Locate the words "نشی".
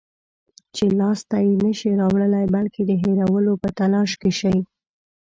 1.63-1.91